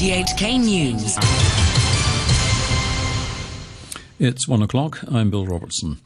RTHK 0.00 0.58
News. 0.64 1.18
It's 4.18 4.48
one 4.48 4.62
o'clock. 4.62 5.00
I'm 5.06 5.28
Bill 5.28 5.44
Robertson. 5.44 5.98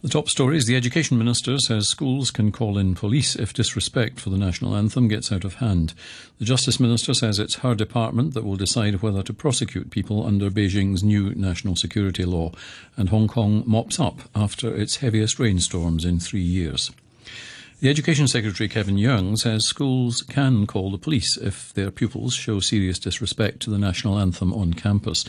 The 0.00 0.08
top 0.08 0.30
story 0.30 0.56
is 0.56 0.64
the 0.64 0.76
Education 0.76 1.18
Minister 1.18 1.58
says 1.58 1.86
schools 1.86 2.30
can 2.30 2.52
call 2.52 2.78
in 2.78 2.94
police 2.94 3.36
if 3.36 3.52
disrespect 3.52 4.18
for 4.18 4.30
the 4.30 4.38
national 4.38 4.74
anthem 4.74 5.08
gets 5.08 5.30
out 5.30 5.44
of 5.44 5.56
hand. 5.56 5.92
The 6.38 6.46
Justice 6.46 6.80
Minister 6.80 7.12
says 7.12 7.38
it's 7.38 7.56
her 7.56 7.74
department 7.74 8.32
that 8.32 8.44
will 8.44 8.56
decide 8.56 9.02
whether 9.02 9.22
to 9.22 9.34
prosecute 9.34 9.90
people 9.90 10.24
under 10.24 10.48
Beijing's 10.48 11.04
new 11.04 11.34
national 11.34 11.76
security 11.76 12.24
law, 12.24 12.50
and 12.96 13.10
Hong 13.10 13.28
Kong 13.28 13.62
mops 13.66 14.00
up 14.00 14.20
after 14.34 14.74
its 14.74 14.96
heaviest 14.96 15.38
rainstorms 15.38 16.06
in 16.06 16.18
three 16.18 16.40
years. 16.40 16.90
The 17.84 17.90
Education 17.90 18.26
Secretary 18.26 18.66
Kevin 18.66 18.96
Yeung 18.96 19.36
says 19.36 19.66
schools 19.66 20.22
can 20.22 20.66
call 20.66 20.90
the 20.90 20.96
police 20.96 21.36
if 21.36 21.70
their 21.74 21.90
pupils 21.90 22.32
show 22.32 22.58
serious 22.58 22.98
disrespect 22.98 23.60
to 23.60 23.70
the 23.70 23.76
national 23.76 24.18
anthem 24.18 24.54
on 24.54 24.72
campus. 24.72 25.26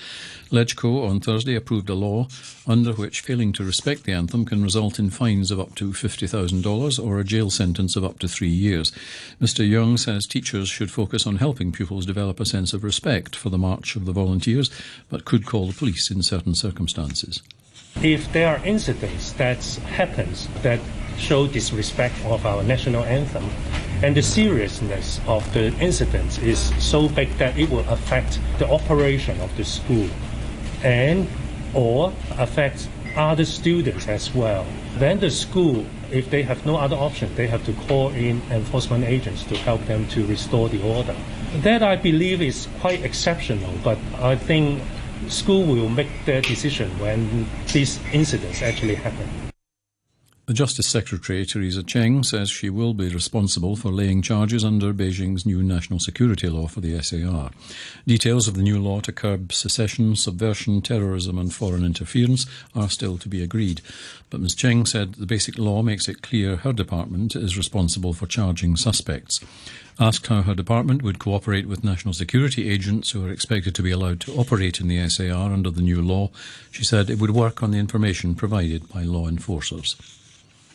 LegCo 0.52 1.06
on 1.06 1.20
Thursday 1.20 1.56
approved 1.56 1.90
a 1.90 1.96
law 1.96 2.30
under 2.66 2.94
which 2.94 3.20
failing 3.20 3.52
to 3.52 3.66
respect 3.66 4.06
the 4.06 4.14
anthem 4.14 4.46
can 4.46 4.64
result 4.64 5.00
in 5.00 5.10
fines 5.10 5.52
of 5.52 5.60
up 5.60 5.76
to 5.76 5.92
$50,000 5.92 7.06
or 7.06 7.20
a 7.20 7.26
jail 7.26 7.50
sentence 7.50 7.98
of 7.98 8.06
up 8.06 8.20
to 8.20 8.28
three 8.30 8.48
years. 8.48 8.94
Mr. 9.42 9.70
Yeung 9.70 10.00
says 10.00 10.26
teachers 10.26 10.70
should 10.70 10.90
focus 10.90 11.28
on 11.28 11.36
helping 11.36 11.74
pupils 11.74 12.06
develop 12.06 12.40
a 12.40 12.46
sense 12.46 12.72
of 12.72 12.86
respect 12.86 13.36
for 13.36 13.50
the 13.50 13.58
March 13.58 13.98
of 13.98 14.06
the 14.06 14.14
Volunteers, 14.14 14.72
but 15.10 15.26
could 15.26 15.46
call 15.46 15.68
the 15.68 15.74
police 15.74 16.10
in 16.10 16.24
certain 16.24 16.56
circumstances. 16.56 17.44
If 18.02 18.32
there 18.32 18.48
are 18.48 18.66
incidents 18.66 19.34
that 19.34 19.62
happens 19.88 20.48
that 20.62 20.80
show 21.18 21.48
disrespect 21.48 22.16
of 22.26 22.46
our 22.46 22.64
national 22.64 23.04
anthem, 23.04 23.50
and 24.04 24.16
the 24.16 24.22
seriousness 24.22 25.20
of 25.28 25.42
the 25.54 25.68
incident 25.80 26.42
is 26.44 26.74
so 26.84 27.08
big 27.10 27.30
that 27.38 27.58
it 27.58 27.70
will 27.70 27.88
affect 27.90 28.40
the 28.60 28.70
operation 28.70 29.40
of 29.42 29.56
the 29.58 29.64
school, 29.64 30.10
and 30.84 31.28
or 31.74 32.14
affect 32.38 32.88
other 33.16 33.46
students 33.46 34.08
as 34.08 34.34
well. 34.34 34.66
Then 34.98 35.20
the 35.20 35.30
school, 35.30 35.86
if 36.12 36.30
they 36.30 36.42
have 36.44 36.66
no 36.66 36.78
other 36.78 36.96
option, 36.96 37.34
they 37.36 37.48
have 37.48 37.66
to 37.66 37.74
call 37.88 38.10
in 38.10 38.42
enforcement 38.52 39.06
agents 39.06 39.44
to 39.46 39.58
help 39.58 39.86
them 39.86 40.08
to 40.10 40.26
restore 40.26 40.70
the 40.70 40.82
order. 40.84 41.16
That 41.58 41.84
I 41.84 41.96
believe 41.96 42.42
is 42.42 42.68
quite 42.82 43.04
exceptional, 43.04 43.74
but 43.84 43.98
I 44.20 44.36
think 44.36 44.82
school 45.28 45.66
will 45.66 45.90
make 45.90 46.10
their 46.26 46.42
decision 46.42 46.90
when 47.00 47.48
these 47.72 48.00
incidents 48.14 48.62
actually 48.62 48.96
happen. 48.96 49.45
The 50.48 50.54
Justice 50.54 50.88
Secretary, 50.88 51.44
Teresa 51.44 51.82
Cheng, 51.82 52.22
says 52.22 52.52
she 52.52 52.70
will 52.70 52.94
be 52.94 53.10
responsible 53.10 53.76
for 53.76 53.90
laying 53.90 54.22
charges 54.22 54.64
under 54.64 54.94
Beijing's 54.94 55.44
new 55.44 55.64
national 55.64 56.00
security 56.00 56.48
law 56.50 56.68
for 56.68 56.82
the 56.82 57.02
SAR. 57.02 57.50
Details 58.06 58.48
of 58.48 58.54
the 58.54 58.62
new 58.62 58.80
law 58.80 59.00
to 59.00 59.12
curb 59.12 59.52
secession, 59.52 60.16
subversion, 60.16 60.84
terrorism, 60.84 61.40
and 61.40 61.52
foreign 61.52 61.84
interference 61.84 62.46
are 62.76 62.92
still 62.92 63.18
to 63.18 63.28
be 63.28 63.42
agreed. 63.42 63.82
But 64.30 64.40
Ms. 64.40 64.54
Cheng 64.54 64.86
said 64.86 65.16
the 65.16 65.26
basic 65.26 65.58
law 65.58 65.82
makes 65.82 66.08
it 66.08 66.22
clear 66.22 66.58
her 66.58 66.74
department 66.74 67.36
is 67.36 67.58
responsible 67.58 68.14
for 68.14 68.28
charging 68.28 68.76
suspects. 68.76 69.40
Asked 70.00 70.28
how 70.28 70.44
her 70.44 70.54
department 70.54 71.02
would 71.02 71.18
cooperate 71.18 71.68
with 71.68 71.84
national 71.84 72.14
security 72.14 72.70
agents 72.70 73.10
who 73.10 73.26
are 73.26 73.32
expected 73.32 73.74
to 73.74 73.82
be 73.82 73.90
allowed 73.90 74.20
to 74.20 74.34
operate 74.34 74.80
in 74.80 74.90
the 74.90 75.10
SAR 75.10 75.52
under 75.52 75.72
the 75.72 75.82
new 75.82 76.04
law, 76.04 76.30
she 76.70 76.84
said 76.84 77.10
it 77.10 77.18
would 77.18 77.32
work 77.32 77.64
on 77.64 77.72
the 77.72 77.80
information 77.80 78.36
provided 78.36 78.88
by 78.90 79.02
law 79.02 79.28
enforcers. 79.28 79.96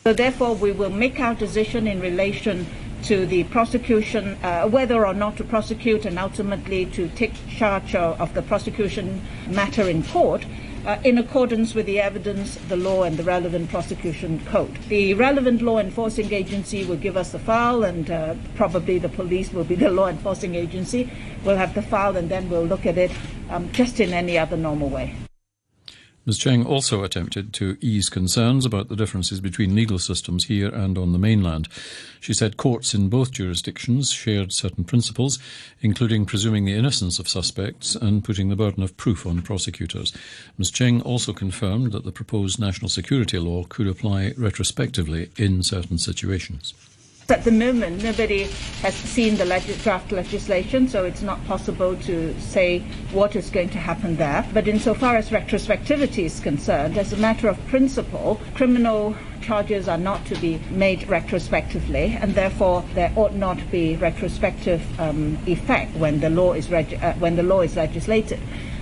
So 0.03 0.13
therefore, 0.13 0.55
we 0.55 0.71
will 0.71 0.89
make 0.89 1.19
our 1.19 1.35
decision 1.35 1.87
in 1.87 1.99
relation 1.99 2.65
to 3.03 3.27
the 3.27 3.43
prosecution, 3.45 4.35
uh, 4.41 4.67
whether 4.67 5.05
or 5.05 5.13
not 5.13 5.37
to 5.37 5.43
prosecute 5.43 6.05
and 6.05 6.17
ultimately 6.17 6.87
to 6.87 7.07
take 7.09 7.33
charge 7.47 7.93
of, 7.93 8.33
the 8.33 8.41
prosecution 8.41 9.21
matter 9.47 9.87
in 9.87 10.01
court. 10.03 10.43
Uh, 10.87 10.97
in 11.03 11.19
accordance 11.19 11.75
with 11.75 11.85
the 11.85 11.99
evidence, 11.99 12.55
the 12.67 12.75
law, 12.75 13.03
and 13.03 13.15
the 13.15 13.23
relevant 13.23 13.69
prosecution 13.69 14.43
code. 14.45 14.75
The 14.89 15.13
relevant 15.13 15.61
law 15.61 15.77
enforcing 15.77 16.33
agency 16.33 16.83
will 16.85 16.95
give 16.95 17.15
us 17.15 17.33
the 17.33 17.37
file, 17.37 17.83
and 17.83 18.09
uh, 18.09 18.33
probably 18.55 18.97
the 18.97 19.09
police 19.09 19.53
will 19.53 19.63
be 19.63 19.75
the 19.75 19.91
law 19.91 20.07
enforcing 20.07 20.55
agency. 20.55 21.11
We'll 21.45 21.57
have 21.57 21.75
the 21.75 21.83
file, 21.83 22.17
and 22.17 22.29
then 22.29 22.49
we'll 22.49 22.65
look 22.65 22.87
at 22.87 22.97
it 22.97 23.11
um, 23.51 23.71
just 23.71 23.99
in 23.99 24.11
any 24.11 24.39
other 24.39 24.57
normal 24.57 24.89
way. 24.89 25.13
Ms. 26.31 26.37
Cheng 26.37 26.65
also 26.65 27.03
attempted 27.03 27.51
to 27.55 27.77
ease 27.81 28.07
concerns 28.07 28.65
about 28.65 28.87
the 28.87 28.95
differences 28.95 29.41
between 29.41 29.75
legal 29.75 29.99
systems 29.99 30.45
here 30.45 30.69
and 30.69 30.97
on 30.97 31.11
the 31.11 31.19
mainland. 31.19 31.67
She 32.21 32.33
said 32.33 32.55
courts 32.55 32.93
in 32.93 33.09
both 33.09 33.33
jurisdictions 33.33 34.13
shared 34.13 34.53
certain 34.53 34.85
principles, 34.85 35.39
including 35.81 36.25
presuming 36.25 36.63
the 36.63 36.73
innocence 36.73 37.19
of 37.19 37.27
suspects 37.27 37.95
and 37.95 38.23
putting 38.23 38.47
the 38.47 38.55
burden 38.55 38.81
of 38.81 38.95
proof 38.95 39.25
on 39.25 39.41
prosecutors. 39.41 40.13
Ms. 40.57 40.71
Cheng 40.71 41.01
also 41.01 41.33
confirmed 41.33 41.91
that 41.91 42.05
the 42.05 42.13
proposed 42.13 42.61
national 42.61 42.87
security 42.87 43.37
law 43.37 43.65
could 43.65 43.87
apply 43.87 44.31
retrospectively 44.37 45.31
in 45.35 45.63
certain 45.63 45.97
situations. 45.97 46.73
At 47.29 47.45
the 47.45 47.51
moment, 47.51 48.03
nobody 48.03 48.43
has 48.81 48.93
seen 48.93 49.37
the 49.37 49.45
draft 49.83 50.11
legislation, 50.11 50.87
so 50.87 51.05
it's 51.05 51.21
not 51.21 51.43
possible 51.45 51.95
to 51.97 52.39
say 52.41 52.79
what 53.13 53.35
is 53.35 53.49
going 53.49 53.69
to 53.69 53.77
happen 53.77 54.17
there. 54.17 54.45
But 54.53 54.67
insofar 54.67 55.15
as 55.15 55.29
retrospectivity 55.29 56.25
is 56.25 56.39
concerned, 56.41 56.97
as 56.97 57.13
a 57.13 57.17
matter 57.17 57.47
of 57.47 57.57
principle, 57.67 58.41
criminal 58.53 59.15
charges 59.41 59.87
are 59.87 59.97
not 59.97 60.25
to 60.25 60.35
be 60.35 60.59
made 60.69 61.07
retrospectively, 61.07 62.17
and 62.19 62.35
therefore 62.35 62.83
there 62.95 63.13
ought 63.15 63.33
not 63.33 63.59
be 63.71 63.95
retrospective 63.95 64.81
um, 64.99 65.37
effect 65.47 65.95
when 65.95 66.19
the 66.19 66.29
law 66.29 66.53
is 66.53 66.69
reg- 66.69 66.99
uh, 67.01 67.13
when 67.13 67.35
the 67.37 67.43
law 67.43 67.61
is 67.61 67.75
legislated. 67.75 68.39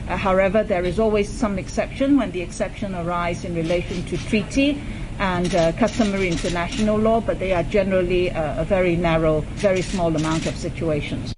Uh, 0.07 0.17
however, 0.17 0.63
there 0.63 0.85
is 0.85 0.97
always 0.99 1.29
some 1.29 1.59
exception 1.59 2.17
when 2.17 2.31
the 2.31 2.41
exception 2.41 2.95
arises 2.95 3.45
in 3.45 3.53
relation 3.53 4.03
to 4.05 4.17
treaty 4.17 4.81
and 5.19 5.53
uh, 5.53 5.71
customary 5.73 6.29
international 6.29 6.97
law, 6.97 7.21
but 7.21 7.39
they 7.39 7.53
are 7.53 7.63
generally 7.63 8.31
uh, 8.31 8.61
a 8.61 8.65
very 8.65 8.95
narrow, 8.95 9.41
very 9.55 9.81
small 9.81 10.15
amount 10.15 10.45
of 10.47 10.55
situations. 10.55 11.33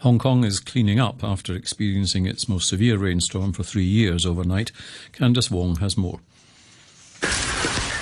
Hong 0.00 0.18
Kong 0.18 0.44
is 0.44 0.60
cleaning 0.60 1.00
up 1.00 1.24
after 1.24 1.54
experiencing 1.54 2.26
its 2.26 2.48
most 2.48 2.68
severe 2.68 2.98
rainstorm 2.98 3.52
for 3.52 3.62
three 3.62 3.84
years 3.84 4.26
overnight. 4.26 4.70
Candice 5.12 5.50
Wong 5.50 5.76
has 5.76 5.96
more. 5.96 6.20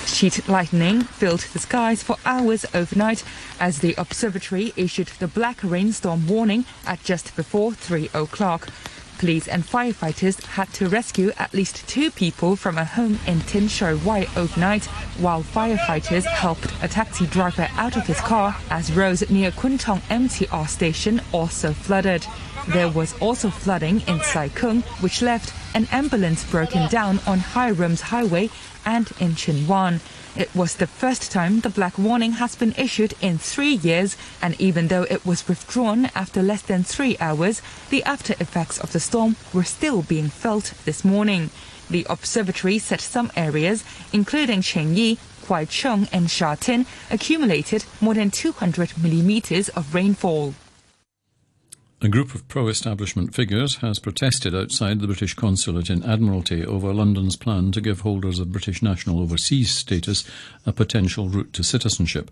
Sheet 0.05 0.47
lightning 0.47 1.01
filled 1.01 1.41
the 1.51 1.59
skies 1.59 2.03
for 2.03 2.17
hours 2.25 2.65
overnight 2.73 3.23
as 3.59 3.79
the 3.79 3.95
observatory 3.97 4.71
issued 4.77 5.07
the 5.19 5.27
black 5.27 5.63
rainstorm 5.63 6.27
warning 6.27 6.65
at 6.85 7.03
just 7.03 7.35
before 7.35 7.73
3 7.73 8.09
o'clock. 8.13 8.69
Police 9.17 9.47
and 9.47 9.63
firefighters 9.63 10.43
had 10.43 10.71
to 10.73 10.89
rescue 10.89 11.31
at 11.37 11.53
least 11.53 11.87
two 11.87 12.11
people 12.11 12.55
from 12.55 12.77
a 12.77 12.85
home 12.85 13.17
in 13.27 13.39
Tin 13.41 13.67
Shui 13.67 13.95
Wai 13.95 14.27
overnight, 14.35 14.85
while 15.17 15.41
firefighters 15.41 16.25
helped 16.25 16.73
a 16.81 16.87
taxi 16.87 17.25
driver 17.27 17.67
out 17.75 17.95
of 17.95 18.05
his 18.05 18.19
car 18.19 18.55
as 18.69 18.91
roads 18.91 19.29
near 19.29 19.51
Kwun 19.51 19.79
Tong 19.79 20.01
MTR 20.09 20.67
station 20.67 21.21
also 21.31 21.71
flooded. 21.71 22.25
There 22.67 22.89
was 22.89 23.17
also 23.19 23.49
flooding 23.49 24.01
in 24.01 24.19
Sai 24.21 24.49
Kung, 24.49 24.81
which 24.99 25.21
left 25.21 25.53
an 25.75 25.87
ambulance 25.91 26.49
broken 26.49 26.87
down 26.87 27.19
on 27.27 27.39
Hiram's 27.39 27.99
Highway 27.99 28.49
and 28.85 29.11
in 29.19 29.35
Tsuen 29.35 29.67
Wan. 29.67 29.99
It 30.37 30.49
was 30.55 30.75
the 30.75 30.87
first 30.87 31.33
time 31.33 31.59
the 31.59 31.69
black 31.69 31.97
warning 31.97 32.33
has 32.33 32.55
been 32.55 32.73
issued 32.77 33.13
in 33.21 33.37
three 33.37 33.75
years, 33.75 34.15
and 34.41 34.59
even 34.59 34.87
though 34.87 35.03
it 35.03 35.25
was 35.25 35.47
withdrawn 35.49 36.05
after 36.15 36.41
less 36.41 36.61
than 36.61 36.83
three 36.83 37.17
hours, 37.19 37.61
the 37.89 38.03
after 38.05 38.33
effects 38.39 38.79
of 38.79 38.93
the 38.93 39.01
storm 39.01 39.35
were 39.53 39.65
still 39.65 40.01
being 40.01 40.29
felt 40.29 40.73
this 40.85 41.03
morning. 41.03 41.49
The 41.89 42.07
observatory 42.09 42.79
said 42.79 43.01
some 43.01 43.29
areas, 43.35 43.83
including 44.13 44.61
Tsing 44.61 44.95
Yi, 44.95 45.17
Kwai 45.45 45.65
Chung, 45.65 46.07
and 46.13 46.31
Sha 46.31 46.55
Tin, 46.55 46.85
accumulated 47.11 47.83
more 47.99 48.13
than 48.13 48.31
200 48.31 48.97
millimeters 48.97 49.67
of 49.69 49.93
rainfall. 49.93 50.53
A 52.05 52.07
group 52.07 52.35
of 52.35 52.47
pro 52.47 52.67
establishment 52.67 53.33
figures 53.33 53.77
has 53.77 53.97
protested 53.97 54.53
outside 54.53 54.99
the 54.99 55.07
British 55.07 55.33
consulate 55.33 55.89
in 55.89 56.03
Admiralty 56.03 56.63
over 56.63 56.93
London's 56.93 57.35
plan 57.35 57.71
to 57.71 57.81
give 57.81 58.01
holders 58.01 58.37
of 58.37 58.51
British 58.51 58.83
national 58.83 59.19
overseas 59.19 59.71
status 59.71 60.23
a 60.67 60.71
potential 60.71 61.29
route 61.29 61.51
to 61.53 61.63
citizenship, 61.63 62.29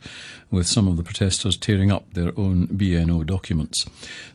with 0.52 0.68
some 0.68 0.88
of 0.88 0.96
the 0.96 1.02
protesters 1.02 1.58
tearing 1.58 1.92
up 1.92 2.06
their 2.14 2.40
own 2.40 2.68
BNO 2.68 3.26
documents. 3.26 3.88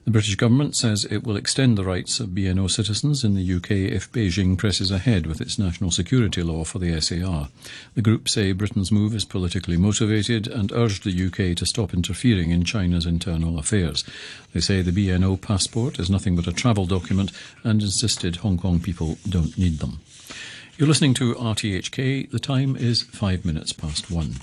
The 0.05 0.11
British 0.11 0.35
government 0.35 0.75
says 0.75 1.05
it 1.05 1.23
will 1.23 1.37
extend 1.37 1.79
the 1.79 1.85
rights 1.85 2.19
of 2.19 2.31
BNO 2.31 2.69
citizens 2.69 3.23
in 3.23 3.37
the 3.37 3.55
UK 3.55 3.71
if 3.71 4.11
Beijing 4.11 4.59
presses 4.59 4.91
ahead 4.91 5.27
with 5.27 5.41
its 5.41 5.57
national 5.57 5.93
security 5.93 6.43
law 6.43 6.65
for 6.65 6.81
the 6.81 7.01
SAR. 7.01 7.49
The 7.95 8.03
group 8.03 8.29
say 8.29 8.51
Britain's 8.51 8.91
move 8.91 9.15
is 9.15 9.25
politically 9.25 9.77
motivated 9.77 10.49
and 10.49 10.73
urged 10.73 11.05
the 11.05 11.27
UK 11.27 11.57
to 11.59 11.67
stop 11.67 11.95
interfering 11.95 12.51
in 12.51 12.65
China's 12.65 13.07
internal 13.07 13.57
affairs. 13.57 14.03
They 14.53 14.61
say 14.61 14.83
the 14.83 14.91
BNO 14.91 15.28
passport 15.37 15.99
is 15.99 16.09
nothing 16.09 16.37
but 16.37 16.47
a 16.47 16.53
travel 16.53 16.87
document 16.87 17.33
and 17.65 17.83
insisted 17.83 18.37
Hong 18.37 18.57
Kong 18.59 18.81
people 18.81 19.19
don't 19.29 19.59
need 19.59 19.81
them. 19.81 20.01
You're 20.77 20.89
listening 20.89 21.15
to 21.15 21.35
RTHK. 21.35 22.31
The 22.31 22.39
time 22.39 22.77
is 22.77 23.03
five 23.03 23.45
minutes 23.45 23.73
past 23.73 24.11
one. 24.11 24.37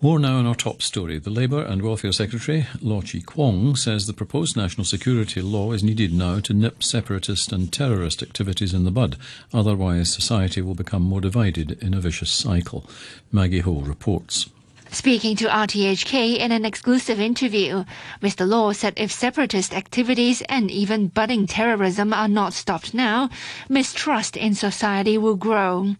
More 0.00 0.18
now 0.18 0.38
on 0.38 0.46
our 0.46 0.56
top 0.56 0.82
story. 0.82 1.18
The 1.18 1.30
Labour 1.30 1.62
and 1.62 1.80
Welfare 1.80 2.10
Secretary, 2.10 2.66
Law 2.80 3.02
Chi 3.02 3.20
Kwong, 3.24 3.76
says 3.76 4.06
the 4.06 4.12
proposed 4.12 4.56
national 4.56 4.84
security 4.84 5.40
law 5.40 5.70
is 5.70 5.84
needed 5.84 6.12
now 6.12 6.40
to 6.40 6.52
nip 6.52 6.82
separatist 6.82 7.52
and 7.52 7.72
terrorist 7.72 8.20
activities 8.20 8.74
in 8.74 8.84
the 8.84 8.90
bud. 8.90 9.16
Otherwise, 9.54 10.12
society 10.12 10.60
will 10.60 10.74
become 10.74 11.02
more 11.02 11.20
divided 11.20 11.80
in 11.80 11.94
a 11.94 12.00
vicious 12.00 12.32
cycle. 12.32 12.84
Maggie 13.30 13.60
Ho 13.60 13.74
reports. 13.74 14.48
Speaking 14.94 15.36
to 15.36 15.46
RTHK 15.48 16.36
in 16.36 16.52
an 16.52 16.66
exclusive 16.66 17.18
interview, 17.18 17.86
Mr. 18.20 18.46
Law 18.46 18.72
said 18.72 18.92
if 18.98 19.10
separatist 19.10 19.72
activities 19.72 20.42
and 20.50 20.70
even 20.70 21.08
budding 21.08 21.46
terrorism 21.46 22.12
are 22.12 22.28
not 22.28 22.52
stopped 22.52 22.92
now, 22.92 23.30
mistrust 23.70 24.36
in 24.36 24.54
society 24.54 25.16
will 25.16 25.36
grow. 25.36 25.96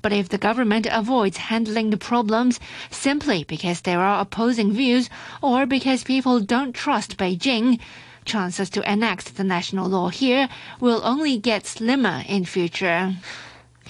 But 0.00 0.12
if 0.12 0.28
the 0.28 0.38
government 0.38 0.86
avoids 0.88 1.38
handling 1.38 1.90
the 1.90 1.96
problems 1.96 2.60
simply 2.88 3.42
because 3.42 3.80
there 3.80 4.00
are 4.00 4.20
opposing 4.20 4.72
views 4.72 5.10
or 5.42 5.66
because 5.66 6.04
people 6.04 6.38
don't 6.38 6.72
trust 6.72 7.16
Beijing, 7.16 7.80
chances 8.24 8.70
to 8.70 8.90
enact 8.90 9.36
the 9.38 9.44
national 9.44 9.88
law 9.88 10.08
here 10.08 10.48
will 10.78 11.00
only 11.02 11.36
get 11.36 11.66
slimmer 11.66 12.22
in 12.28 12.44
future. 12.44 13.16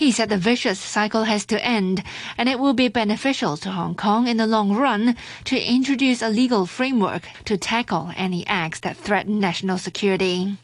He 0.00 0.12
said 0.12 0.30
the 0.30 0.38
vicious 0.38 0.80
cycle 0.80 1.24
has 1.24 1.44
to 1.44 1.62
end, 1.62 2.02
and 2.38 2.48
it 2.48 2.58
will 2.58 2.72
be 2.72 2.88
beneficial 2.88 3.58
to 3.58 3.70
Hong 3.70 3.94
Kong 3.94 4.28
in 4.28 4.38
the 4.38 4.46
long 4.46 4.72
run 4.74 5.14
to 5.44 5.60
introduce 5.60 6.22
a 6.22 6.30
legal 6.30 6.64
framework 6.64 7.28
to 7.44 7.58
tackle 7.58 8.10
any 8.16 8.46
acts 8.46 8.80
that 8.80 8.96
threaten 8.96 9.38
national 9.38 9.76
security. 9.76 10.56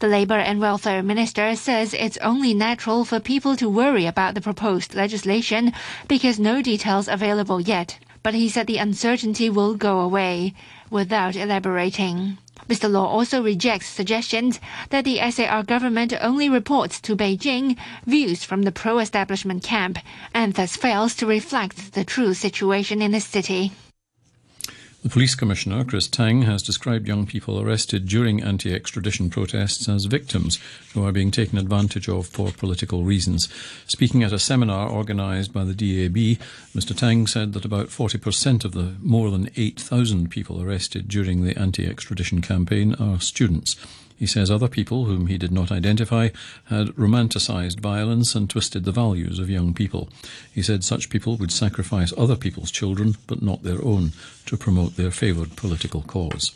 The 0.00 0.08
Labour 0.08 0.40
and 0.40 0.60
Welfare 0.60 1.04
Minister 1.04 1.54
says 1.54 1.94
it's 1.94 2.18
only 2.18 2.52
natural 2.52 3.04
for 3.04 3.20
people 3.20 3.54
to 3.58 3.68
worry 3.68 4.06
about 4.06 4.34
the 4.34 4.40
proposed 4.40 4.96
legislation 4.96 5.72
because 6.08 6.40
no 6.40 6.60
details 6.60 7.06
available 7.06 7.60
yet. 7.60 8.00
But 8.24 8.34
he 8.34 8.48
said 8.48 8.66
the 8.66 8.78
uncertainty 8.78 9.48
will 9.48 9.76
go 9.76 10.00
away 10.00 10.52
without 10.90 11.36
elaborating. 11.36 12.38
Mr. 12.68 12.90
Law 12.90 13.06
also 13.06 13.42
rejects 13.42 13.86
suggestions 13.86 14.60
that 14.90 15.04
the 15.04 15.18
SAR 15.30 15.62
government 15.62 16.14
only 16.20 16.48
reports 16.48 17.00
to 17.00 17.16
Beijing 17.16 17.76
views 18.06 18.44
from 18.44 18.62
the 18.62 18.72
pro-establishment 18.72 19.62
camp 19.62 19.98
and 20.32 20.54
thus 20.54 20.76
fails 20.76 21.14
to 21.16 21.26
reflect 21.26 21.92
the 21.92 22.04
true 22.04 22.32
situation 22.32 23.02
in 23.02 23.10
the 23.12 23.20
city. 23.20 23.72
The 25.04 25.10
police 25.10 25.34
commissioner, 25.34 25.84
Chris 25.84 26.08
Tang, 26.08 26.42
has 26.42 26.62
described 26.62 27.06
young 27.06 27.26
people 27.26 27.60
arrested 27.60 28.08
during 28.08 28.42
anti 28.42 28.72
extradition 28.72 29.28
protests 29.28 29.86
as 29.86 30.06
victims 30.06 30.58
who 30.94 31.04
are 31.04 31.12
being 31.12 31.30
taken 31.30 31.58
advantage 31.58 32.08
of 32.08 32.26
for 32.26 32.50
political 32.50 33.04
reasons. 33.04 33.50
Speaking 33.86 34.22
at 34.22 34.32
a 34.32 34.38
seminar 34.38 34.88
organised 34.88 35.52
by 35.52 35.64
the 35.64 35.74
DAB, 35.74 36.38
Mr. 36.74 36.96
Tang 36.96 37.26
said 37.26 37.52
that 37.52 37.66
about 37.66 37.88
40% 37.88 38.64
of 38.64 38.72
the 38.72 38.94
more 39.02 39.30
than 39.30 39.50
8,000 39.56 40.30
people 40.30 40.62
arrested 40.62 41.06
during 41.06 41.44
the 41.44 41.54
anti 41.58 41.86
extradition 41.86 42.40
campaign 42.40 42.94
are 42.94 43.20
students. 43.20 43.76
He 44.24 44.28
says 44.28 44.50
other 44.50 44.68
people, 44.68 45.04
whom 45.04 45.26
he 45.26 45.36
did 45.36 45.52
not 45.52 45.70
identify, 45.70 46.30
had 46.70 46.98
romanticised 46.98 47.78
violence 47.78 48.34
and 48.34 48.48
twisted 48.48 48.84
the 48.84 48.90
values 48.90 49.38
of 49.38 49.50
young 49.50 49.74
people. 49.74 50.08
He 50.50 50.62
said 50.62 50.82
such 50.82 51.10
people 51.10 51.36
would 51.36 51.52
sacrifice 51.52 52.10
other 52.16 52.34
people's 52.34 52.70
children, 52.70 53.16
but 53.26 53.42
not 53.42 53.64
their 53.64 53.84
own, 53.84 54.12
to 54.46 54.56
promote 54.56 54.96
their 54.96 55.10
favoured 55.10 55.56
political 55.56 56.00
cause. 56.00 56.52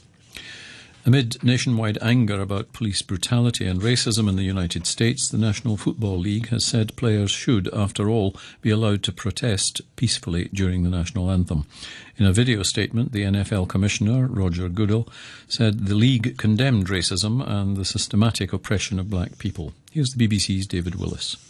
Amid 1.09 1.43
nationwide 1.43 1.97
anger 2.03 2.39
about 2.39 2.75
police 2.75 3.01
brutality 3.01 3.67
and 3.67 3.81
racism 3.81 4.29
in 4.29 4.37
the 4.37 4.43
United 4.43 4.87
States, 4.87 5.27
the 5.27 5.39
National 5.39 5.79
Football 5.79 6.19
League 6.19 6.49
has 6.49 6.67
said 6.67 6.97
players 6.97 7.31
should, 7.31 7.67
after 7.73 8.11
all, 8.11 8.37
be 8.61 8.69
allowed 8.69 9.03
to 9.05 9.13
protest 9.13 9.81
peacefully 9.97 10.51
during 10.53 10.83
the 10.83 10.91
national 10.91 11.31
anthem. 11.31 11.65
In 12.19 12.27
a 12.27 12.33
video 12.35 12.63
statement, 12.63 13.13
the 13.13 13.23
NFL 13.23 13.71
Commissioner, 13.71 14.27
Roger 14.27 14.69
Goodell, 14.69 15.09
said 15.49 15.87
the 15.87 15.95
league 15.95 16.37
condemned 16.37 16.89
racism 16.89 17.41
and 17.43 17.79
the 17.79 17.87
systematic 17.87 18.53
oppression 18.53 18.99
of 18.99 19.09
black 19.09 19.39
people. 19.39 19.73
Here's 19.91 20.11
the 20.11 20.29
BBC's 20.29 20.67
David 20.67 20.97
Willis. 20.97 21.48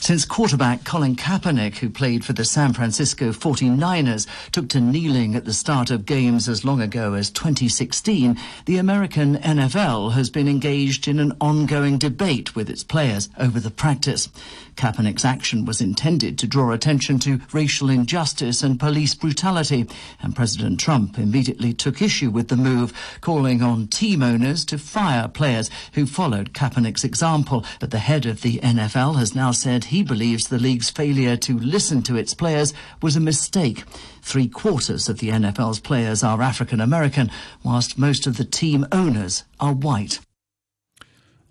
Since 0.00 0.24
quarterback 0.24 0.84
Colin 0.84 1.14
Kaepernick, 1.14 1.76
who 1.76 1.90
played 1.90 2.24
for 2.24 2.32
the 2.32 2.44
San 2.44 2.72
Francisco 2.72 3.32
49ers, 3.32 4.26
took 4.50 4.70
to 4.70 4.80
kneeling 4.80 5.36
at 5.36 5.44
the 5.44 5.52
start 5.52 5.90
of 5.90 6.06
games 6.06 6.48
as 6.48 6.64
long 6.64 6.80
ago 6.80 7.12
as 7.12 7.30
2016, 7.30 8.38
the 8.64 8.78
American 8.78 9.36
NFL 9.36 10.12
has 10.12 10.30
been 10.30 10.48
engaged 10.48 11.06
in 11.06 11.20
an 11.20 11.36
ongoing 11.38 11.98
debate 11.98 12.56
with 12.56 12.70
its 12.70 12.82
players 12.82 13.28
over 13.38 13.60
the 13.60 13.70
practice. 13.70 14.30
Kaepernick's 14.76 15.26
action 15.26 15.66
was 15.66 15.82
intended 15.82 16.38
to 16.38 16.46
draw 16.46 16.72
attention 16.72 17.18
to 17.18 17.40
racial 17.52 17.90
injustice 17.90 18.62
and 18.62 18.80
police 18.80 19.14
brutality, 19.14 19.86
and 20.22 20.34
President 20.34 20.80
Trump 20.80 21.18
immediately 21.18 21.74
took 21.74 22.00
issue 22.00 22.30
with 22.30 22.48
the 22.48 22.56
move, 22.56 22.94
calling 23.20 23.62
on 23.62 23.86
team 23.88 24.22
owners 24.22 24.64
to 24.64 24.78
fire 24.78 25.28
players 25.28 25.70
who 25.92 26.06
followed 26.06 26.54
Kaepernick's 26.54 27.04
example. 27.04 27.66
But 27.78 27.90
the 27.90 27.98
head 27.98 28.24
of 28.24 28.40
the 28.40 28.58
NFL 28.60 29.18
has 29.18 29.34
now 29.34 29.50
said 29.50 29.89
he 29.90 30.02
believes 30.02 30.48
the 30.48 30.58
league's 30.58 30.88
failure 30.88 31.36
to 31.36 31.58
listen 31.58 32.02
to 32.02 32.16
its 32.16 32.32
players 32.32 32.72
was 33.02 33.16
a 33.16 33.20
mistake. 33.20 33.84
Three 34.22 34.48
quarters 34.48 35.08
of 35.08 35.18
the 35.18 35.30
NFL's 35.30 35.80
players 35.80 36.22
are 36.22 36.40
African 36.40 36.80
American, 36.80 37.30
whilst 37.64 37.98
most 37.98 38.26
of 38.26 38.36
the 38.36 38.44
team 38.44 38.86
owners 38.92 39.44
are 39.58 39.74
white. 39.74 40.20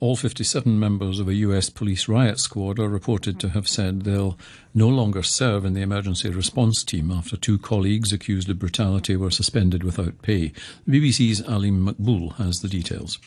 All 0.02 0.16
57 0.16 0.80
members 0.80 1.20
of 1.20 1.28
a 1.28 1.34
US 1.34 1.70
police 1.70 2.08
riot 2.08 2.40
squad 2.40 2.80
are 2.80 2.88
reported 2.88 3.38
to 3.42 3.50
have 3.50 3.68
said 3.68 4.04
they'll 4.04 4.38
no 4.74 4.88
longer 4.88 5.22
serve 5.22 5.66
in 5.66 5.74
the 5.74 5.82
emergency 5.82 6.30
response 6.30 6.86
team 6.86 7.12
after 7.12 7.36
two 7.36 7.58
colleagues 7.58 8.14
accused 8.14 8.50
of 8.50 8.60
brutality 8.60 9.18
were 9.18 9.32
suspended 9.32 9.84
without 9.84 10.22
pay. 10.22 10.54
The 10.88 11.02
BBC's 11.02 11.42
Aleem 11.42 11.86
Maqbool 11.86 12.36
has 12.38 12.62
the 12.62 12.70
details. 12.70 13.20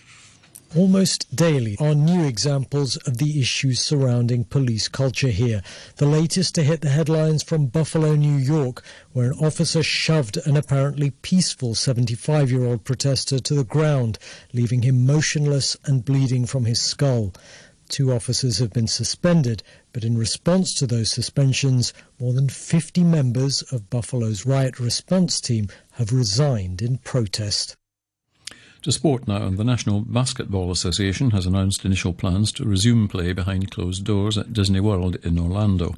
Almost 0.74 1.36
daily 1.36 1.76
are 1.78 1.94
new 1.94 2.24
examples 2.24 2.96
of 3.06 3.18
the 3.18 3.38
issues 3.38 3.78
surrounding 3.78 4.44
police 4.44 4.88
culture 4.88 5.28
here. 5.28 5.60
The 5.96 6.06
latest 6.06 6.54
to 6.54 6.62
hit 6.62 6.80
the 6.80 6.88
headlines 6.88 7.42
from 7.42 7.66
Buffalo, 7.66 8.14
New 8.14 8.36
York, 8.36 8.82
where 9.12 9.30
an 9.30 9.38
officer 9.38 9.82
shoved 9.82 10.38
an 10.46 10.56
apparently 10.56 11.10
peaceful 11.10 11.74
75 11.74 12.50
year 12.50 12.64
old 12.64 12.84
protester 12.84 13.38
to 13.38 13.54
the 13.54 13.64
ground, 13.64 14.18
leaving 14.54 14.80
him 14.80 15.04
motionless 15.04 15.76
and 15.84 16.06
bleeding 16.06 16.46
from 16.46 16.64
his 16.64 16.80
skull. 16.80 17.34
Two 17.90 18.10
officers 18.10 18.56
have 18.56 18.72
been 18.72 18.88
suspended, 18.88 19.62
but 19.92 20.04
in 20.04 20.16
response 20.16 20.72
to 20.76 20.86
those 20.86 21.10
suspensions, 21.10 21.92
more 22.18 22.32
than 22.32 22.48
50 22.48 23.04
members 23.04 23.60
of 23.72 23.90
Buffalo's 23.90 24.46
riot 24.46 24.80
response 24.80 25.38
team 25.38 25.68
have 25.92 26.14
resigned 26.14 26.80
in 26.80 26.96
protest. 26.96 27.76
To 28.82 28.90
sport 28.90 29.28
now, 29.28 29.48
the 29.48 29.62
National 29.62 30.00
Basketball 30.00 30.72
Association 30.72 31.30
has 31.30 31.46
announced 31.46 31.84
initial 31.84 32.12
plans 32.12 32.50
to 32.52 32.64
resume 32.64 33.06
play 33.06 33.32
behind 33.32 33.70
closed 33.70 34.04
doors 34.04 34.36
at 34.36 34.52
Disney 34.52 34.80
World 34.80 35.18
in 35.24 35.38
Orlando. 35.38 35.94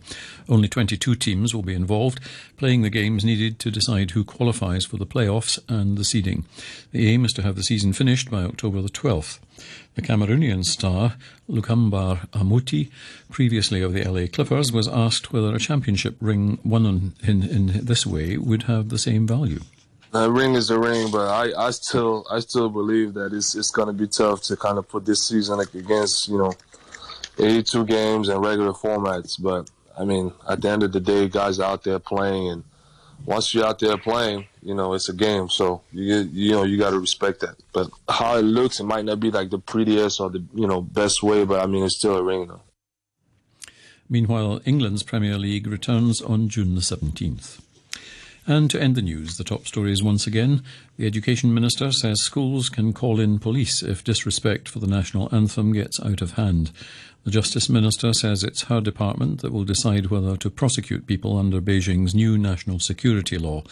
Only 0.51 0.69
22 0.69 1.15
teams 1.15 1.55
will 1.55 1.63
be 1.63 1.73
involved, 1.73 2.21
playing 2.59 2.83
the 2.83 2.91
games 2.91 3.25
needed 3.25 3.59
to 3.61 3.71
decide 3.71 4.11
who 4.11 4.23
qualifies 4.23 4.85
for 4.85 4.99
the 4.99 5.07
playoffs 5.07 5.59
and 5.67 5.97
the 5.97 6.05
seeding. 6.05 6.45
The 6.93 7.09
aim 7.09 7.25
is 7.25 7.33
to 7.35 7.43
have 7.43 7.57
the 7.57 7.63
season 7.63 7.95
finished 7.95 8.31
by 8.31 8.43
October 8.43 8.83
the 8.83 8.91
12th. 8.91 9.39
The 9.95 10.03
Cameroonian 10.03 10.63
star, 10.67 11.17
Luc 11.49 11.69
Mbah 11.69 12.29
a 12.35 12.45
Moute, 12.45 12.91
previously 13.31 13.81
of 13.81 13.95
the 13.95 14.05
LA 14.05 14.27
Clippers, 14.27 14.73
was 14.73 14.89
asked 14.89 15.33
whether 15.33 15.55
a 15.55 15.59
championship 15.59 16.17
ring 16.21 16.59
won 16.63 17.15
in, 17.23 17.43
in 17.45 17.87
this 17.87 18.05
way 18.05 18.37
would 18.37 18.65
have 18.65 18.91
the 18.91 18.99
same 18.99 19.27
value. 19.27 19.61
A 20.17 20.31
ring 20.31 20.55
is 20.55 20.71
a 20.71 20.79
ring, 20.79 21.11
but 21.11 21.27
I, 21.29 21.67
I 21.67 21.71
still 21.73 22.25
I 22.31 22.39
still 22.39 22.69
believe 22.69 23.15
that 23.15 23.33
it's 23.33 23.57
it's 23.57 23.73
going 23.73 23.89
to 23.89 23.93
be 23.93 24.07
tough 24.07 24.43
to 24.43 24.57
kind 24.57 24.79
of 24.79 24.89
put 24.89 25.05
this 25.05 25.27
season 25.27 25.59
like 25.59 25.75
against 25.75 26.29
you 26.29 26.39
know 26.39 26.53
82 27.37 27.85
games 27.85 28.29
and 28.29 28.41
regular 28.41 28.73
formats. 28.73 29.43
But 29.43 29.69
I 29.99 30.05
mean, 30.05 30.33
at 30.49 30.63
the 30.63 30.69
end 30.69 30.85
of 30.85 30.93
the 30.93 31.01
day, 31.01 31.29
guys 31.29 31.59
are 31.59 31.69
out 31.69 31.83
there 31.83 31.99
playing, 31.99 32.49
and 32.49 32.65
once 33.27 33.53
you're 33.53 33.67
out 33.67 33.81
there 33.81 33.99
playing, 33.99 34.47
you 34.63 34.75
know 34.75 34.95
it's 34.95 35.09
a 35.09 35.15
game. 35.15 35.49
So 35.49 35.83
you 35.91 36.19
you 36.33 36.53
know 36.53 36.63
you 36.63 36.79
got 36.79 36.91
to 36.91 37.01
respect 37.01 37.41
that. 37.41 37.57
But 37.73 37.91
how 38.09 38.37
it 38.37 38.43
looks, 38.43 38.79
it 38.79 38.85
might 38.85 39.05
not 39.05 39.19
be 39.19 39.33
like 39.33 39.51
the 39.51 39.59
prettiest 39.59 40.21
or 40.21 40.31
the 40.31 40.45
you 40.55 40.69
know 40.69 40.81
best 40.81 41.25
way, 41.25 41.45
but 41.45 41.61
I 41.61 41.67
mean 41.67 41.83
it's 41.83 41.97
still 41.97 42.17
a 42.17 42.23
ring 42.23 42.47
though. 42.47 42.63
Meanwhile, 44.09 44.61
England's 44.65 45.03
Premier 45.03 45.39
League 45.39 45.67
returns 45.67 46.23
on 46.23 46.49
June 46.49 46.77
the 46.77 46.83
17th. 46.83 47.64
And 48.47 48.71
to 48.71 48.81
end 48.81 48.95
the 48.95 49.03
news, 49.03 49.39
the 49.39 49.45
top 49.45 49.67
story 49.67 49.91
is 49.91 50.03
once 50.03 50.27
again 50.27 50.63
the 50.99 51.07
Education 51.07 51.55
Minister 51.55 51.91
says 51.91 52.21
schools 52.21 52.69
can 52.69 52.93
call 52.93 53.19
in 53.19 53.39
police 53.39 53.83
if 53.83 54.05
disrespect 54.05 54.69
for 54.69 54.81
the 54.81 54.87
national 54.87 55.35
anthem 55.35 55.73
gets 55.73 55.99
out 56.01 56.21
of 56.21 56.33
hand. 56.33 56.71
The 57.25 57.31
Justice 57.31 57.71
Minister 57.71 58.13
says 58.13 58.45
it's 58.45 58.65
her 58.65 58.83
department 58.83 59.41
that 59.41 59.51
will 59.51 59.65
decide 59.65 60.07
whether 60.07 60.37
to 60.37 60.51
prosecute 60.51 61.07
people 61.07 61.39
under 61.39 61.63
Beijing's 61.63 62.15
new 62.15 62.37
national 62.37 62.81
security 62.81 63.39
law. 63.39 63.63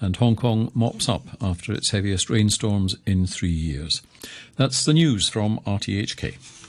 And 0.00 0.14
Hong 0.14 0.36
Kong 0.36 0.70
mops 0.74 1.08
up 1.08 1.26
after 1.40 1.72
its 1.72 1.90
heaviest 1.90 2.30
rainstorms 2.30 2.96
in 3.06 3.26
three 3.26 3.48
years. 3.50 4.00
That's 4.54 4.84
the 4.84 4.94
news 4.94 5.28
from 5.28 5.58
RTHK. 5.66 6.59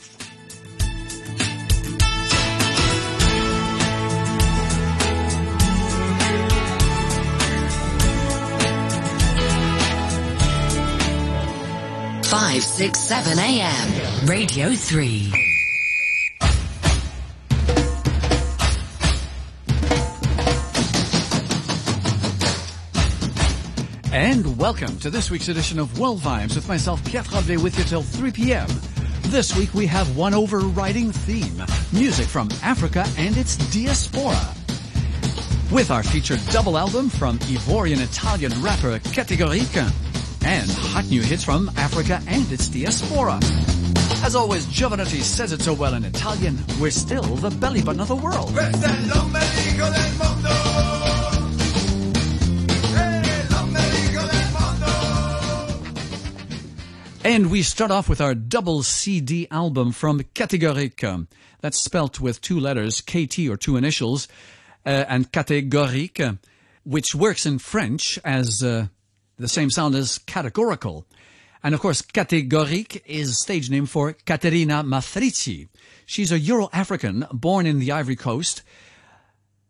567 12.31 13.39
AM. 13.39 14.25
Radio 14.25 14.71
3. 14.73 15.33
And 24.13 24.57
welcome 24.57 24.97
to 24.99 25.09
this 25.09 25.29
week's 25.29 25.49
edition 25.49 25.77
of 25.77 25.99
World 25.99 26.21
Vibes 26.21 26.55
with 26.55 26.69
myself, 26.69 27.03
Pierre 27.03 27.23
Tremblay, 27.23 27.57
with 27.57 27.77
you 27.77 27.83
till 27.83 28.01
3 28.01 28.31
p.m. 28.31 28.69
This 29.23 29.53
week 29.57 29.73
we 29.73 29.85
have 29.87 30.15
one 30.15 30.33
overriding 30.33 31.11
theme, 31.11 31.61
music 31.91 32.27
from 32.27 32.47
Africa 32.63 33.05
and 33.17 33.35
its 33.35 33.57
diaspora. 33.73 34.39
With 35.69 35.91
our 35.91 36.01
featured 36.01 36.39
double 36.49 36.77
album 36.77 37.09
from 37.09 37.39
Ivorian 37.39 38.01
Italian 38.01 38.53
rapper 38.61 38.99
KT 38.99 39.37
Gorique 39.37 40.10
and 40.45 40.69
hot 40.69 41.05
new 41.05 41.21
hits 41.21 41.43
from 41.43 41.69
Africa 41.77 42.21
and 42.27 42.51
its 42.51 42.67
diaspora. 42.67 43.39
As 44.23 44.35
always, 44.35 44.65
Jovanotti 44.67 45.21
says 45.21 45.51
it 45.51 45.61
so 45.61 45.73
well 45.73 45.93
in 45.95 46.05
Italian, 46.05 46.57
we're 46.79 46.91
still 46.91 47.23
the 47.23 47.49
belly 47.49 47.81
button 47.81 48.01
of 48.01 48.07
the 48.07 48.15
world. 48.15 48.51
And 57.23 57.51
we 57.51 57.61
start 57.61 57.91
off 57.91 58.09
with 58.09 58.19
our 58.19 58.33
double 58.33 58.83
CD 58.83 59.47
album 59.51 59.91
from 59.91 60.19
KT 60.19 60.59
Gorique. 60.59 61.27
That's 61.61 61.79
spelt 61.79 62.19
with 62.19 62.41
two 62.41 62.59
letters, 62.59 63.01
KT 63.01 63.47
or 63.47 63.57
two 63.57 63.77
initials, 63.77 64.27
uh, 64.85 65.05
and 65.07 65.31
catégorique, 65.31 66.39
which 66.83 67.13
works 67.13 67.45
in 67.45 67.59
French 67.59 68.17
as 68.25 68.63
uh, 68.63 68.87
the 69.41 69.47
same 69.47 69.69
sound 69.69 69.95
as 69.95 70.19
categorical. 70.19 71.05
And 71.63 71.75
of 71.75 71.81
course, 71.81 72.01
catégorique 72.01 73.01
is 73.05 73.41
stage 73.41 73.69
name 73.69 73.85
for 73.85 74.13
Caterina 74.13 74.83
Matrici. 74.83 75.67
She's 76.05 76.31
a 76.31 76.39
Euro-African 76.39 77.27
born 77.31 77.65
in 77.65 77.79
the 77.79 77.91
Ivory 77.91 78.15
Coast. 78.15 78.63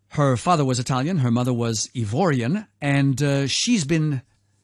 Her 0.09 0.37
father 0.37 0.65
was 0.65 0.79
Italian, 0.79 1.19
her 1.19 1.31
mother 1.31 1.53
was 1.53 1.89
Ivorian, 1.95 2.67
and 2.81 3.21
uh, 3.21 3.47
she's 3.47 3.85
been 3.85 4.21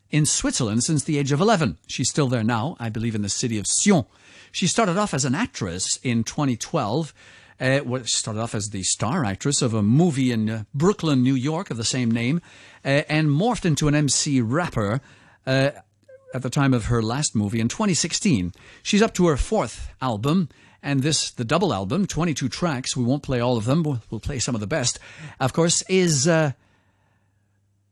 in 0.10 0.26
Switzerland 0.26 0.84
since 0.84 1.04
the 1.04 1.18
age 1.18 1.32
of 1.32 1.42
11. 1.42 1.78
She's 1.88 2.10
still 2.10 2.28
there 2.28 2.44
now, 2.44 2.76
I 2.80 2.90
believe 2.90 3.16
in 3.16 3.22
the 3.22 3.30
city 3.30 3.58
of 3.58 3.66
Sion. 3.66 4.06
She 4.52 4.68
started 4.68 4.98
off 4.98 5.14
as 5.14 5.26
an 5.26 5.36
actress 5.36 6.00
in 6.04 6.24
2012. 6.24 7.14
Uh, 7.60 8.04
started 8.04 8.40
off 8.40 8.54
as 8.54 8.70
the 8.70 8.84
star 8.84 9.26
actress 9.26 9.64
of 9.64 9.74
a 9.74 9.82
movie 9.82 10.32
in 10.32 10.50
uh, 10.50 10.64
Brooklyn, 10.76 11.24
New 11.24 11.34
York 11.34 11.72
of 11.72 11.78
the 11.78 11.84
same 11.84 12.12
name, 12.12 12.40
uh, 12.86 13.02
and 13.10 13.30
morphed 13.30 13.66
into 13.66 13.88
an 13.88 13.96
MC 13.96 14.42
rapper 14.42 15.02
uh, 15.48 15.72
at 16.36 16.42
the 16.44 16.52
time 16.52 16.74
of 16.74 16.86
her 16.86 17.02
last 17.02 17.36
movie 17.36 17.60
in 17.60 17.68
2016. 17.68 18.54
She's 18.84 19.02
up 19.02 19.14
to 19.16 19.26
her 19.28 19.38
fourth 19.38 19.90
album, 20.02 20.50
and 20.84 21.02
this, 21.02 21.32
the 21.32 21.44
double 21.44 21.74
album, 21.74 22.06
22 22.06 22.48
tracks, 22.48 22.96
we 22.96 23.04
won't 23.04 23.24
play 23.24 23.40
all 23.40 23.58
of 23.58 23.66
them, 23.66 23.82
we'll, 23.82 24.20
play 24.20 24.38
some 24.38 24.54
of 24.54 24.62
the 24.62 24.68
best, 24.68 25.00
of 25.40 25.52
course, 25.54 25.82
is 25.90 26.28
uh, 26.28 26.52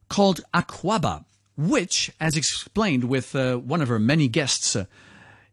called 0.10 0.42
Akwaba 0.54 1.26
which, 1.58 2.12
as 2.20 2.36
explained 2.36 3.06
with 3.06 3.34
uh, 3.34 3.56
one 3.56 3.82
of 3.82 3.88
her 3.88 3.98
many 3.98 4.28
guests 4.28 4.76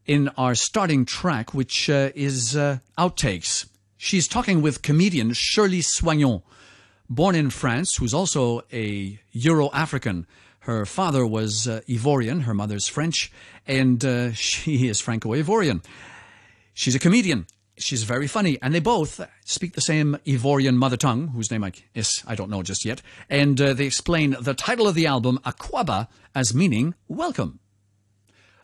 in 0.05 0.29
our 0.31 0.53
starting 0.53 1.05
track, 1.05 1.55
which 1.55 1.89
is 1.89 2.55
outtakes. 2.99 3.67
She's 4.05 4.27
talking 4.27 4.63
with 4.63 4.83
comedian 4.83 5.33
Shirley 5.33 5.79
Souagnon, 5.79 6.43
born 7.09 7.37
in 7.37 7.51
France, 7.51 7.95
who's 7.95 8.13
also 8.13 8.63
a 8.73 9.17
Euro 9.31 9.71
African. 9.73 10.27
Her 10.59 10.85
father 10.85 11.25
was 11.25 11.69
uh, 11.69 11.83
Ivorian, 11.89 12.43
her 12.43 12.53
mother's 12.53 12.89
French, 12.89 13.31
and 13.65 14.05
uh, 14.05 14.33
she 14.49 14.89
is 14.89 15.01
Franco 15.01 15.35
Ivorian. 15.35 15.85
She's 16.75 16.97
a 16.97 16.99
comedian 16.99 17.47
she's 17.77 18.03
very 18.03 18.27
funny, 18.27 18.59
and 18.61 18.75
they 18.75 18.81
both 18.81 19.21
speak 19.45 19.75
the 19.75 19.81
same 19.81 20.19
Ivorian 20.27 20.75
mother 20.75 20.97
tongue, 20.97 21.29
whose 21.29 21.53
name 21.53 21.63
I 21.63 21.71
is 21.95 22.25
I 22.27 22.35
don't 22.35 22.51
know 22.51 22.65
just 22.65 22.85
yet. 22.85 23.03
And 23.31 23.61
uh, 23.61 23.73
they 23.73 23.87
explain 23.87 24.35
the 24.41 24.55
title 24.55 24.89
of 24.89 24.97
the 24.97 25.07
album, 25.07 25.39
Akwaba, 25.45 26.09
as 26.35 26.53
meaning 26.53 26.95
welcome. 27.07 27.61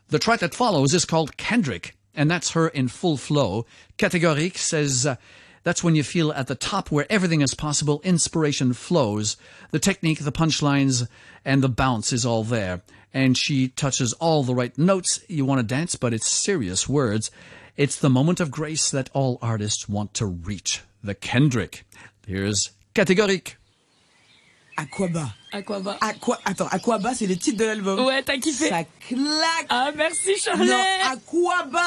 The 0.09 0.19
track 0.19 0.41
that 0.41 0.55
follows 0.55 0.95
is 0.95 1.05
called 1.05 1.37
Kendrick, 1.37 1.95
and 2.19 2.31
that's 2.31 2.51
her 2.51 2.69
in 2.69 2.89
full 2.89 3.17
flow. 3.17 3.63
KT 3.97 4.21
Gorique 4.21 4.59
says. 4.59 5.07
Uh, 5.07 5.17
that's 5.65 5.85
when 5.85 5.95
you 5.95 6.03
feel 6.03 6.33
at 6.33 6.47
the 6.47 6.55
top 6.55 6.91
where 6.91 7.05
everything 7.11 7.43
is 7.43 7.53
possible, 7.53 8.01
inspiration 8.03 8.73
flows. 8.73 9.37
The 9.71 9.79
technique, 9.79 10.21
the 10.21 10.33
punchlines, 10.33 11.07
and 11.45 11.63
the 11.63 11.69
bounce 11.69 12.11
is 12.11 12.25
all 12.25 12.43
there. 12.43 12.81
And 13.13 13.37
she 13.37 13.69
touches 13.69 14.15
all 14.15 14.43
the 14.45 14.55
right 14.55 14.77
notes. 14.79 15.21
You 15.29 15.45
want 15.45 15.59
to 15.59 15.67
dance, 15.67 15.95
but 15.95 16.15
it's 16.15 16.27
serious 16.27 16.89
words. 16.89 17.31
It's 17.77 17.99
the 17.99 18.09
moment 18.09 18.41
of 18.41 18.51
grace 18.51 18.91
that 18.93 19.11
all 19.13 19.39
artists 19.43 19.89
want 19.89 20.15
to 20.15 20.27
reach. 20.27 20.81
The 21.03 21.15
Kendrick. 21.15 21.85
Here's 22.27 22.71
KT 22.95 23.15
Gorique. 23.15 23.57
Aquaba. 24.79 25.29
Aquaba. 25.51 25.99
Aqua... 26.01 26.39
Attends, 26.45 26.69
Aquaba, 26.69 27.13
c'est 27.13 27.27
le 27.27 27.37
titre 27.37 27.59
de 27.59 27.65
l'album. 27.65 28.07
Ouais, 28.07 28.23
t'as 28.23 28.39
kiffé. 28.39 28.69
Ça 28.69 28.85
claque. 29.09 29.67
Ah, 29.69 29.91
merci, 29.97 30.37
Charlie. 30.41 30.69
Non, 30.69 30.77
Aquaba. 31.11 31.83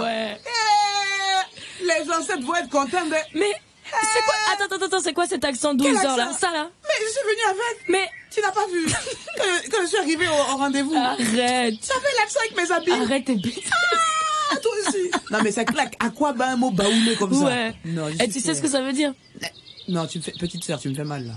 Ouais. 0.00 0.38
Eh, 0.40 1.84
les 1.84 2.10
ancêtres 2.10 2.42
vont 2.42 2.54
être 2.54 2.70
contents 2.70 3.04
de... 3.04 3.38
Mais, 3.38 3.52
c'est 3.84 4.22
quoi 4.24 4.34
Attends, 4.54 4.74
attends, 4.74 4.86
attends, 4.86 5.00
c'est 5.00 5.12
quoi 5.12 5.26
cet 5.26 5.44
accent 5.44 5.74
12 5.74 5.86
heures 5.88 6.16
là 6.16 6.32
Ça 6.32 6.50
là 6.52 6.70
Mais 6.82 7.06
je 7.06 7.12
suis 7.12 7.20
venue 7.22 7.50
avec. 7.50 7.88
Mais. 7.88 8.08
Tu 8.30 8.40
n'as 8.40 8.50
pas 8.50 8.66
vu 8.66 8.86
quand, 9.36 9.44
quand, 9.70 9.82
je 9.82 9.86
suis 9.88 9.98
arrivée 9.98 10.28
au, 10.28 10.32
au 10.32 10.56
rendez-vous. 10.56 10.94
Arrête. 10.94 11.26
J'avais 11.28 12.14
l'accent 12.18 12.40
avec 12.40 12.56
mes 12.56 12.72
habits. 12.72 12.92
Arrête 12.92 13.24
tes 13.26 13.34
bêtises. 13.34 13.70
Ah, 14.50 14.56
toi 14.56 14.72
aussi. 14.88 15.10
Non, 15.30 15.38
mais 15.44 15.52
ça 15.52 15.66
claque. 15.66 15.96
À 16.00 16.08
quoi 16.08 16.34
un 16.40 16.56
mot 16.56 16.70
baoulé 16.70 17.14
comme 17.18 17.34
ça 17.34 17.44
Ouais. 17.44 17.74
Et 18.20 18.28
tu 18.30 18.40
sais 18.40 18.54
ce 18.54 18.62
que 18.62 18.68
ça 18.68 18.80
veut 18.80 18.94
dire 18.94 19.12
Non, 19.88 20.06
tu 20.06 20.16
me 20.16 20.22
fais, 20.22 20.32
petite 20.32 20.64
sœur, 20.64 20.80
tu 20.80 20.88
me 20.88 20.94
fais 20.94 21.04
mal 21.04 21.26
là. 21.26 21.34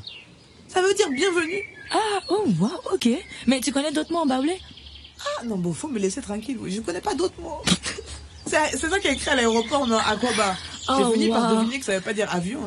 Ça 0.67 0.81
veut 0.81 0.93
dire 0.93 1.09
bienvenue. 1.09 1.63
Ah, 1.91 2.19
oh, 2.29 2.45
wow, 2.59 2.93
ok. 2.93 3.09
Mais 3.47 3.59
tu 3.59 3.71
connais 3.71 3.91
d'autres 3.91 4.11
mots 4.11 4.19
en 4.19 4.25
baoulé? 4.25 4.59
Ah, 5.19 5.43
non, 5.45 5.57
bon, 5.57 5.73
faut 5.73 5.87
me 5.87 5.99
laisser 5.99 6.21
tranquille. 6.21 6.57
Je 6.67 6.81
connais 6.81 7.01
pas 7.01 7.13
d'autres 7.13 7.39
mots. 7.39 7.61
C'est 8.45 8.77
ça 8.77 8.99
qui 8.99 9.07
a 9.07 9.11
écrit 9.11 9.29
à 9.29 9.35
l'aéroport, 9.35 9.87
non 9.87 9.97
Aquaba. 9.97 10.55
Oh, 10.87 10.93
J'ai 10.97 11.13
fini 11.13 11.27
wow. 11.27 11.33
par 11.33 11.55
deviner 11.55 11.79
que 11.79 11.85
ça 11.85 11.95
veut 11.95 12.01
pas 12.01 12.13
dire 12.13 12.31
avion. 12.33 12.59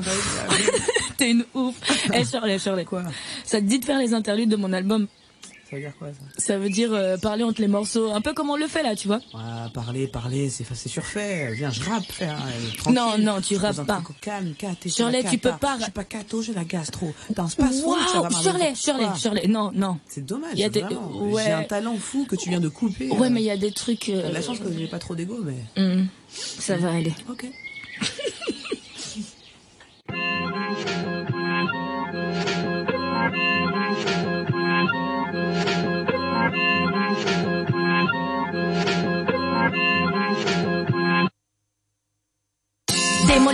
T'es 1.17 1.31
une 1.31 1.45
ouf. 1.55 1.77
Eh, 2.13 2.25
Shirley, 2.25 2.59
Shirley. 2.59 2.85
Quoi? 2.85 3.05
Ça 3.45 3.61
te 3.61 3.65
dit 3.65 3.79
de 3.79 3.85
faire 3.85 3.99
les 3.99 4.13
interludes 4.13 4.49
de 4.49 4.57
mon 4.57 4.73
album 4.73 5.07
Ça 5.69 5.77
veut 5.77 5.83
dire 5.83 5.93
quoi 5.99 6.09
ça? 6.09 6.41
Ça 6.41 6.59
veut 6.59 6.71
dire 6.71 6.93
euh, 6.95 7.17
parler 7.19 7.45
entre 7.45 7.61
les 7.61 7.69
morceaux, 7.69 8.11
un 8.13 8.21
peu 8.23 8.33
comme 8.33 8.49
on 8.49 8.57
le 8.57 8.67
fait 8.67 8.83
là, 8.83 8.97
tu 8.97 9.07
vois 9.07 9.21
Ah, 9.35 9.69
parler, 9.75 10.07
parler, 10.07 10.49
c'est 10.49 10.65
surfait. 10.89 11.53
Viens, 11.55 11.71
je 11.71 11.83
rappe, 11.83 12.05
hein, 12.23 12.37
tranquille. 12.79 12.95
Non, 12.95 13.19
non, 13.19 13.41
tu 13.41 13.57
rappes 13.57 13.85
pas. 13.87 14.03
calme, 14.21 14.55
Shirley, 14.87 15.23
tu 15.31 15.39
peux 15.39 15.53
pas- 15.53 15.77
Je 15.79 15.83
suis 15.85 15.93
pas 15.93 16.05
cato, 16.05 16.41
j'ai 16.43 16.55
la 16.55 16.65
gastro. 16.65 17.13
Danse 17.31 17.55
pas 17.55 17.71
soul, 17.71 17.99
ça 18.13 18.29
Shirley, 18.43 18.75
Shirley. 18.75 19.07
Shirley. 19.19 19.47
Non, 19.49 19.71
non. 19.75 19.99
C'est 20.09 20.25
dommage, 20.25 20.53
Il 20.55 20.61
y 20.61 20.65
a 20.65 20.69
des- 20.71 20.81
vraiment. 20.81 21.11
ouais. 21.33 21.45
J'ai 21.45 21.53
un 21.53 21.63
talent 21.65 21.97
fou 21.99 22.25
que 22.29 22.37
tu 22.37 22.49
viens 22.49 22.61
de 22.61 22.69
couper. 22.69 23.11
Ouais, 23.11 23.27
euh. 23.27 23.31
mais 23.31 23.41
il 23.43 23.47
y 23.47 23.51
a 23.51 23.57
des 23.57 23.73
trucs. 23.73 24.09
euh, 24.09 24.31
La 24.33 24.41
chance 24.41 24.59
que 24.59 24.73
j'ai 24.77 24.87
pas 24.87 24.99
trop 24.99 25.15
d'ego, 25.15 25.39
mais. 25.45 25.57
hum, 25.83 26.07
ça 26.29 26.77
va 26.77 26.93
aller. 26.93 27.13
Ok. 27.29 27.47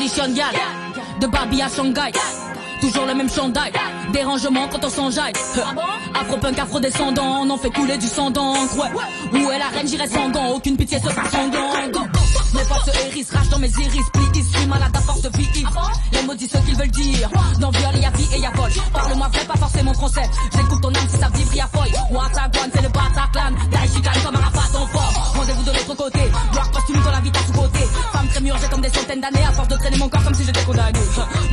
De 0.04 1.26
Barbie 1.26 1.62
à 1.62 1.68
Shanghai. 1.70 2.12
Toujours 2.78 3.06
le 3.06 3.14
même 3.14 3.30
chandail, 3.30 3.72
dérangement 4.12 4.68
quand 4.68 4.84
on 4.84 4.90
s'enjaille. 4.90 5.32
Afro-punk, 6.14 6.58
afro-descendant, 6.58 7.40
on 7.40 7.48
en 7.48 7.56
fait 7.56 7.70
couler 7.70 7.96
du 7.96 8.06
sang 8.06 8.30
d'encre. 8.30 8.76
Ouais. 8.76 9.40
Où 9.40 9.50
est 9.50 9.58
la 9.58 9.68
reine, 9.68 9.88
j'irai 9.88 10.06
sans 10.06 10.28
gants, 10.28 10.50
aucune 10.50 10.76
pitié 10.76 10.98
en 10.98 11.48
gants. 11.48 11.90
Go. 11.90 12.00
Mes 12.54 12.64
potes 12.64 12.94
se 12.94 13.06
hérissent, 13.06 13.30
rage 13.30 13.48
dans 13.48 13.58
mes 13.58 13.70
iris, 13.70 14.10
plis 14.12 14.40
ici, 14.40 14.66
malade 14.66 14.92
à 14.94 15.00
force 15.00 15.22
de 15.22 15.30
vie. 15.38 15.64
Les 16.12 16.22
mots 16.22 16.34
disent 16.34 16.50
ce 16.50 16.58
qu'ils 16.58 16.76
veulent 16.76 16.90
dire. 16.90 17.30
Dans 17.58 17.70
viol, 17.70 17.96
y 17.96 18.04
a 18.04 18.10
vie 18.10 18.28
et 18.34 18.40
y 18.40 18.46
a 18.46 18.50
vol. 18.50 18.70
Parle-moi 18.92 19.28
vrai, 19.32 19.44
pas 19.46 19.56
forcément 19.56 19.94
français. 19.94 20.28
J'écoute 20.54 20.82
ton 20.82 20.88
âme 20.88 21.08
si 21.08 21.16
ça 21.16 21.28
vibre, 21.32 21.54
y 21.54 21.60
a 21.60 21.68
foy. 21.72 21.90
Ouattagouane, 22.10 22.70
c'est 22.74 22.82
le 22.82 22.88
Bataclan. 22.88 23.56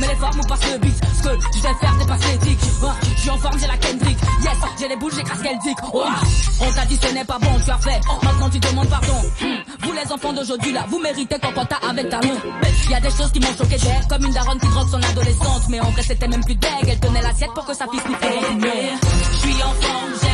Mais 0.00 0.08
les 0.08 0.16
formes 0.16 0.40
ou 0.40 0.42
passe 0.48 0.72
le 0.72 0.78
beat. 0.78 0.94
Ce 1.16 1.22
que 1.22 1.30
je 1.54 1.62
vais 1.62 1.74
faire, 1.80 1.94
c'est 1.98 2.08
pas 2.08 2.16
l'éthique. 2.16 2.58
Je 3.14 3.20
suis 3.20 3.30
en 3.30 3.38
forme, 3.38 3.58
j'ai 3.58 3.66
la 3.66 3.76
Kendrick. 3.76 4.18
Yes, 4.42 4.56
j'ai 4.80 4.88
les 4.88 4.96
boules, 4.96 5.12
j'écrase 5.14 5.42
qu'elle 5.42 5.58
dit. 5.58 5.74
Oh, 5.92 6.04
on 6.60 6.72
t'a 6.72 6.84
dit 6.86 6.98
ce 7.00 7.14
n'est 7.14 7.24
pas 7.24 7.38
bon, 7.38 7.60
tu 7.64 7.70
as 7.70 7.78
fait. 7.78 8.00
Maintenant 8.22 8.50
tu 8.50 8.58
demandes 8.58 8.88
pardon. 8.88 9.22
Hmm. 9.40 9.62
Vous 9.82 9.92
les 9.92 10.12
enfants 10.12 10.32
d'aujourd'hui 10.32 10.72
là, 10.72 10.84
vous 10.88 10.98
méritez 11.00 11.38
qu'on 11.38 11.52
pointe 11.52 11.72
avec 11.88 12.08
talon. 12.08 12.34
Y 12.90 12.94
a 12.94 13.00
des 13.00 13.10
choses 13.10 13.30
qui 13.32 13.40
m'ont 13.40 13.56
choqué 13.56 13.76
d'air, 13.76 14.00
comme 14.08 14.24
une 14.24 14.32
daronne 14.32 14.58
qui 14.58 14.66
drogue 14.66 14.88
son 14.88 15.02
adolescente. 15.02 15.62
Mais 15.68 15.80
en 15.80 15.90
vrai 15.90 16.02
c'était 16.02 16.28
même 16.28 16.44
plus 16.44 16.56
deg, 16.56 16.70
elle 16.88 16.98
tenait 16.98 17.22
l'assiette 17.22 17.52
pour 17.54 17.64
que 17.64 17.74
sa 17.74 17.86
fille 17.86 18.00
sniffe. 18.00 18.18
Je 18.22 19.38
suis 19.38 19.62
en 19.62 19.72
forme, 19.80 20.12
j'ai 20.20 20.28